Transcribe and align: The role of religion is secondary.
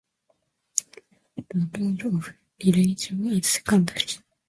The 1.53 1.69
role 2.03 2.15
of 2.17 2.33
religion 2.65 3.27
is 3.37 3.45
secondary. 3.49 4.03